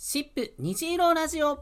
[0.00, 1.58] シップ虹色ラジオ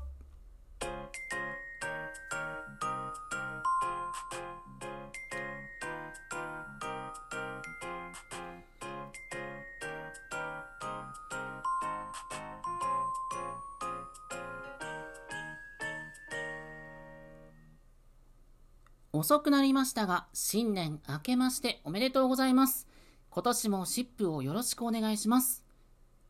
[19.15, 22.87] 遅くなりましたが、新年明けましておめでとうございます。
[23.31, 25.66] 今年もシップをよろしくお願いします。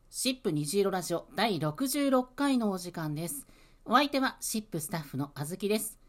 [0.09, 3.45] シップ虹色ラジオ第66回のお時間です。
[3.83, 5.99] お相手はシップスタッフのあずきです。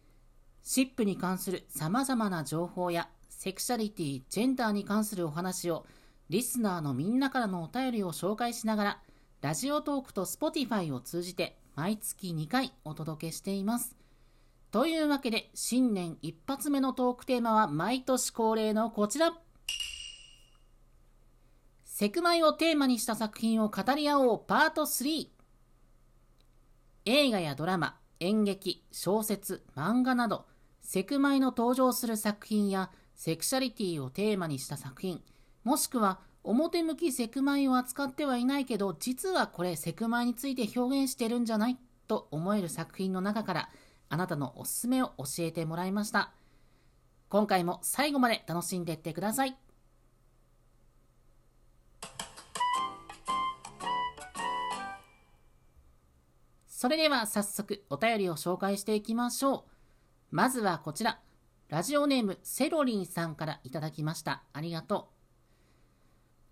[0.62, 5.84] シップに関する様々な情報やセクシャリティ、ジェンダーに関するお話を
[6.30, 9.02] リスナーのみんなからのお便りを紹介しながら
[9.42, 13.96] ラジオトークと Spotify を通じて毎月2回お届けしています。
[14.70, 19.36] というわけで新年一発目のトークテーマは毎年恒例のこちら
[21.98, 25.26] セクマイをテーマにした作品を語り合おうパート3
[27.06, 30.46] 映画やドラマ、演劇、小説、漫画など
[30.80, 35.20] セクマイの登場する作品やセクシャリティをテーマにした作品
[35.64, 41.78] もしくは表向きセクマイを扱ってはいないけど実はこれセクマイについて表現してるんじゃない？
[42.06, 43.70] と思える作品の中から
[44.08, 46.30] あなたのおすすめを教えてもらいました。
[47.28, 49.56] 今回も最後まで楽しんでいってください。
[56.80, 59.70] それでは早速お便りを紹介していきましょう。
[60.30, 61.18] まずはこちら。
[61.68, 64.44] ラジオネームセロリンさんからいただきました。
[64.52, 65.14] ありがとう。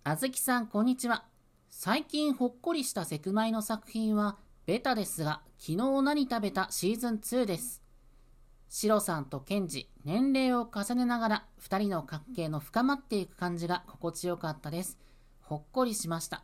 [0.03, 1.27] あずきさんこんにちは。
[1.69, 7.85] 最近ほっこりしたセクマイの作品はベタですが昨日何食べたシーズン2です。
[8.69, 14.99] シロさんとケンジ年齢を重ねながら2人の関係の深まっていく感じが心地よかったです。
[15.41, 16.43] ほっこりしました。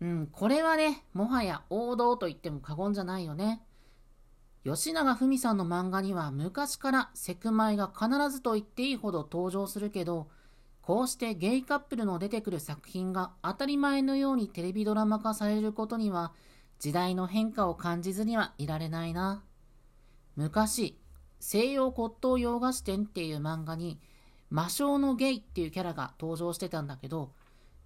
[0.00, 3.62] うんこれはねもはや王道と言っても過言じゃないよね。
[4.64, 10.28] 吉永文さんの漫画には昔からセクマイが必ずと言っていいほど登場するけど
[10.82, 16.32] こうしてゲイカップルの出てくる作品が当たり前のようにテレビドラマ化されることには
[16.80, 19.44] 時代の変化を感じずにはいられないな。
[20.34, 20.98] 昔
[21.38, 24.00] 西洋骨董洋菓子店っていう漫画に
[24.50, 27.32] 魔性のゲイっていうキャラが登場してたんだけど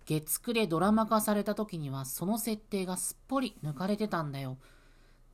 [0.06, 4.58] 月9でドラマ化された時にはその設定がすっぽり抜かれてたんだよ。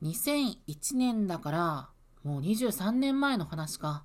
[0.03, 1.89] 2001年だから
[2.23, 4.03] もう23年前の話か。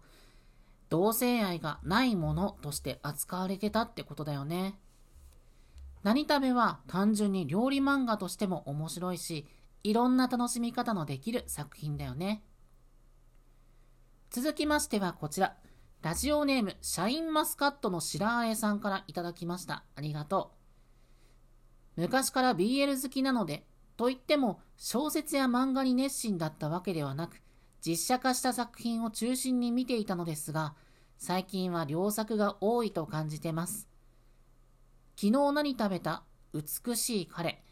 [0.88, 4.78] 同性愛がないものとして扱われてたってことだよね。
[6.02, 9.46] 何食べは単純に料理漫画としても面白いし
[9.84, 12.42] いろんな楽しみ方のできる作品だよね。
[14.30, 15.56] 続きましてはこちら。
[16.02, 19.84] ラジオネームシャインマスカットの白あえさんからいただきました。
[19.94, 20.50] ありがと
[21.96, 22.00] う。
[22.00, 23.64] 昔から BL 好きなので
[23.96, 27.40] といっても小説や漫画に熱心だったわけではなく
[27.86, 30.74] 実写化した作品を中心に見ていたのですが
[31.18, 33.86] 最近は良作が多いと感じてます。
[35.14, 36.24] 昨日何食べた？
[36.52, 37.62] 美しい彼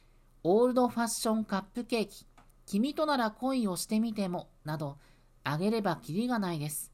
[0.44, 2.26] オールドファッションカップケーキ。
[2.64, 4.98] 君となら恋をしてみてもなど
[5.42, 6.92] あげればキリがないです。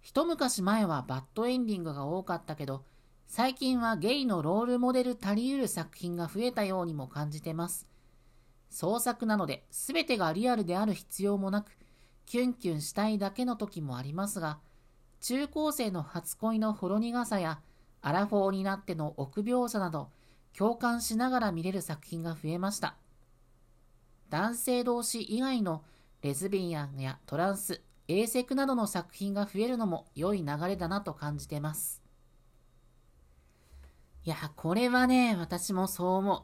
[0.00, 2.84] 一昔前はバッドエンディングが多かったけど
[3.26, 7.86] 最近はゲイのロールモデル足りうる作品が増えたようにも感じてます。
[8.70, 11.76] 創作なので全てがリアルである必要もなく
[12.26, 14.58] キュンキュンしたいだけの時もありますが
[15.20, 17.60] 中高生の初恋のほろ苦さや
[18.02, 20.10] アラフォーになっての臆病さなど
[20.56, 22.96] 共感しながら見れる作品が増えました。
[24.30, 25.82] 男性同士以外の
[26.22, 32.02] レズビアンやトランスエーセクなどの作品が増えるのも良い流れだなと感じてます。
[34.24, 36.42] いやこれはね私もそう思う。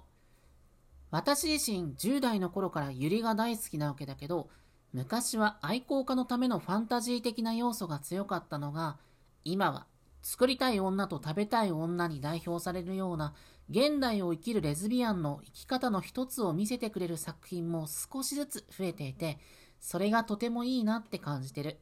[1.10, 4.50] 私自身10代の頃からユリが大好きなわけだけど
[4.92, 8.98] 昔は愛好家のためのファンタジー的な要素が強かったのが
[9.44, 9.86] 今は
[10.22, 13.34] 作りたい女と食べたい女に代表されるような
[13.70, 19.38] 現代を生きるレズビアンの生き方の一つを見せてくれる作品も少しずつ増えていて
[19.84, 21.78] それがとてもいいなって感じてる。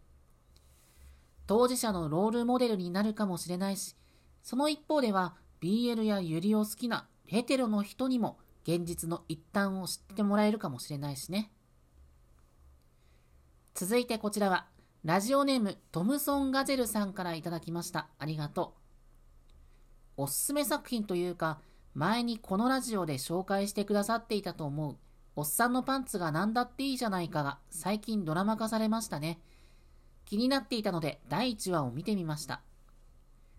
[1.46, 3.96] 当事者のロールモデルになるかもしれないし
[4.42, 11.52] その一方では BL やユリを好きなヘテロの人にも現実の一端を知ってもらえるかもしれないしね。
[13.74, 14.66] 続いてこちらは
[15.04, 18.08] ラジオネームトムソンガゼルさんからいただきました。
[18.18, 18.74] ありがと
[20.18, 20.22] う。
[20.22, 21.60] おすすめ作品というか
[21.94, 24.96] 前にこのラジオで紹介してくださっていたと思う。
[25.34, 29.40] おっさんのパンツが何だっていいじゃないかが最近ドラマ化されましたね
[30.24, 32.60] 気になっていたので第1話を見てみました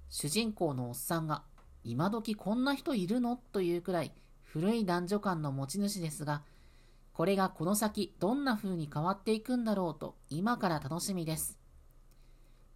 [0.10, 1.44] 主人公のおっさんが
[1.84, 4.12] 今時こんな人いるのというくらい
[4.44, 6.44] 古い男女間の持ち主ですが
[7.14, 11.60] これがこの先どんな風に変わっていくんだろうと今から楽しみです。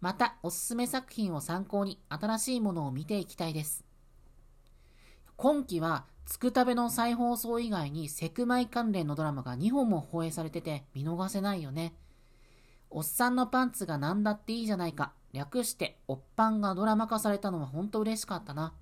[0.00, 3.84] またおすすめ作品を参考に新しいものを見ていきたいです。
[5.36, 11.94] 今期はつくたべの再放送以外にセクマイ関連のドラマが2本も放映されてて見逃せないよね。
[12.90, 15.14] おっさんのパンツが何だっていいじゃないか。
[15.32, 18.74] 略しておっぱんがドラマ化されたのは本当嬉しかったな。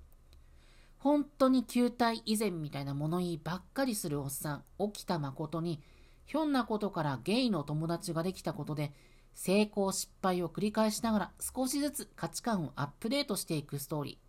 [0.97, 5.81] 本当に球体以前みたいな物言いばっかりするおっさん、沖田誠に、
[6.25, 8.91] ひょんなことからゲイの友達ができたことで、
[9.33, 14.26] 成功失敗を繰り返しながら少しずつ価値観をアップデートしていくストーリー。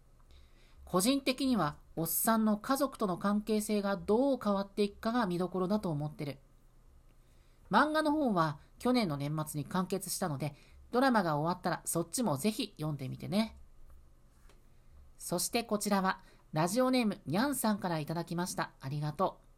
[0.90, 6.38] 個人的には、おっさんの家族との関係性がどう変わっていくかが見どころだと思ってる。
[7.70, 10.54] 漫画の方は去年の年末に完結したので、
[10.90, 13.54] ドラマが終わったらそっちもぜひ読んでみてね。
[15.18, 16.20] そしてこちらは、
[16.54, 18.70] ラジオネームにゃんさんからいただきました。
[18.80, 19.48] ありがとう。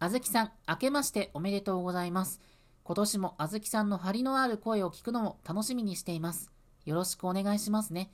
[0.00, 2.42] あずきさん、明けましておめでとうございます。
[2.84, 6.50] 今年もあずきさんの張りのある声を聞くのも楽しみにしています。
[6.84, 8.10] よろしくお願いしますね。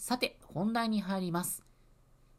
[0.00, 1.62] さて、本題に入ります。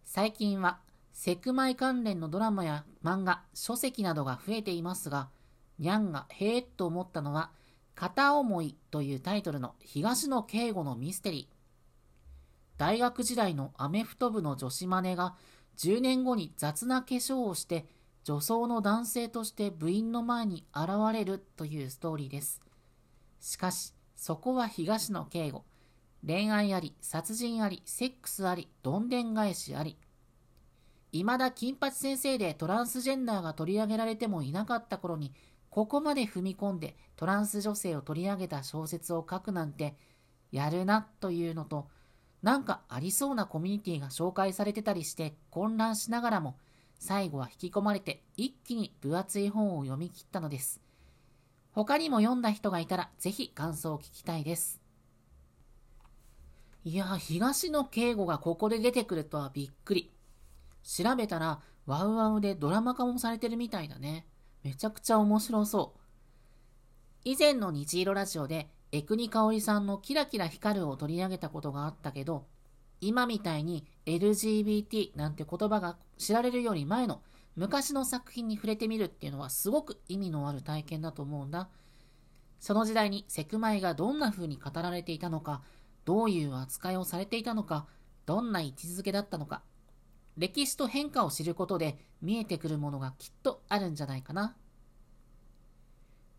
[0.04, 0.80] 最近は、
[1.14, 5.30] セクマイ関連のドラマや漫画、書籍などが増えていますが、
[5.78, 7.52] にゃんがへえっと思ったのは、
[7.94, 12.80] 片思いというタイトルの東野圭吾のミステリー。
[12.80, 15.36] 大学時代のアメフト部の女子マネが
[15.78, 17.86] 10年後に雑な化粧をして
[18.24, 22.60] 女装の男性として部員の前に現れるというストーリーです。
[23.40, 25.64] しかし、そこは東野圭吾。
[26.26, 29.98] 恋愛あり、殺人あり、セックスあり、どんでん返しあり。
[31.12, 35.34] 未だ金八先生でトランスジェンダーが取り上げられてもいなかった頃に、
[35.70, 39.96] ここまで踏み込んでトランス女性を取り上げた小説を書くなんて、
[40.52, 41.88] やるなというのと、
[42.42, 46.58] なんかありそうなコミュニティが紹介されてたりして混乱しながらも
[46.98, 50.82] 最後は引き込まれて一気に分厚い本を読み切ったのです。
[51.72, 54.81] 他にも読んだ人がいたらぜひ感想を聞きたいです。
[56.84, 60.12] いや、東野圭吾がここで出てくるとはびっくり。
[60.84, 64.26] 調べたらワウワウでドラマ化もされてるみたいだね。
[64.64, 66.00] めちゃくちゃ面白そう。
[67.24, 72.48] 以前の虹色ラジオで江国香織さんのキラキラ光るを取り上げたことがあったけど、
[73.00, 77.22] 今みたいに LGBT なんて言葉が知られるより前の
[77.56, 81.70] 昔の作品に触れてみるっていうのはすごく意味のある体験だと思うんだ。
[82.60, 85.62] その時代にセクマイがどんな風に語られていたのか、
[86.06, 87.88] どういう扱いをされていたのか、
[88.26, 89.64] どんな位置づけだったのか、
[90.38, 94.56] 歴史と変化を知ることで見えてくるものがきっとあるんじゃないかな。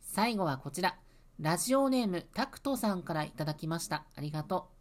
[0.01, 0.99] 最後はこちら。
[1.41, 4.05] ラジオネームタクトさんからいただきました。
[4.15, 4.73] ありがとう。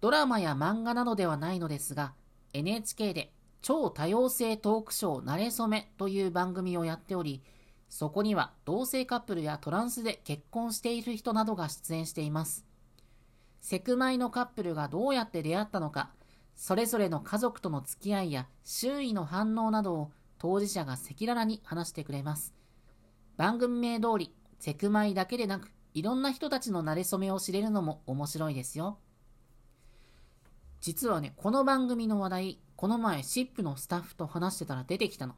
[0.00, 2.14] ドラマや漫画などではないのですが、
[2.52, 7.42] NHK で超多様性トークショーなれ初めという番組をやっており、
[7.88, 12.67] そこには同性カップルやトランスで結婚している人などが出演しています。
[13.60, 16.10] セクマイのカップルがどうやって出会ったのか、
[16.54, 22.54] それぞれの家族との付き合いや周囲の反応などを当事者が赤裸々に話してくれます。
[23.36, 28.98] 番組名通りセクマイだけでなく、いろんな人たちの馴れ初めを知れるのも面白いですよ。
[30.80, 35.34] 実はね、この番組の話題、この前、シップのスタッフと話してたら出てきたの。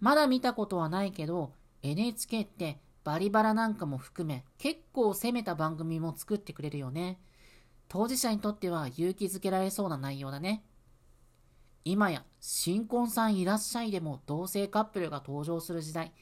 [0.00, 7.18] まだ見たことはないけど、NHK ってバリバラなんかも含め、結構攻めた番組も作ってくれるよね。
[7.88, 10.64] 当事者にとっては勇気づけられそうな内容だね。
[11.84, 16.12] 今や、新婚さんいらっしゃいでも同性カップルが登場する時代。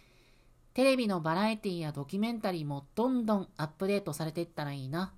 [0.73, 5.13] テレビのバラエティやドキュメンタリーもどんどんアップデートされていったらいいな。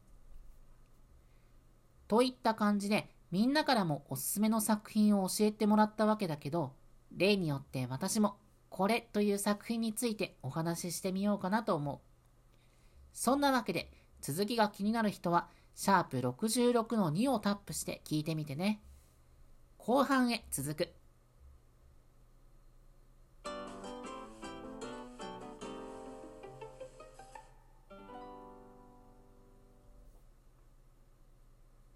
[2.09, 6.73] といった感じで、みんなからもおすすめの作品を教えてもらったわけだけど、
[7.17, 8.37] 例によって私も
[8.71, 11.99] これという作品についてお話ししてみようかなと思う。
[13.13, 13.91] そんなわけで、
[14.23, 18.81] 続きが気になる人は、シャープ66の2をタップして聞いてみてね。
[19.77, 21.00] 後半へ続く。